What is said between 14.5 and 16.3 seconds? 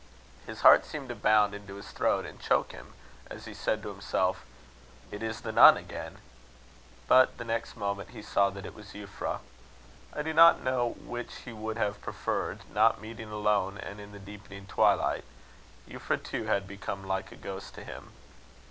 twilight: Euphra,